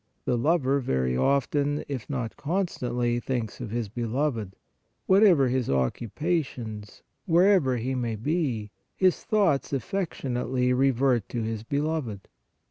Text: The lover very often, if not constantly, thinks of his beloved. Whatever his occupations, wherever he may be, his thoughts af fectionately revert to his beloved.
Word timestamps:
The 0.25 0.35
lover 0.35 0.79
very 0.79 1.15
often, 1.15 1.83
if 1.87 2.09
not 2.09 2.35
constantly, 2.35 3.19
thinks 3.19 3.61
of 3.61 3.69
his 3.69 3.87
beloved. 3.87 4.55
Whatever 5.05 5.47
his 5.47 5.69
occupations, 5.69 7.03
wherever 7.27 7.77
he 7.77 7.93
may 7.93 8.15
be, 8.15 8.71
his 8.95 9.23
thoughts 9.23 9.71
af 9.73 9.83
fectionately 9.91 10.75
revert 10.75 11.29
to 11.29 11.43
his 11.43 11.61
beloved. 11.61 12.27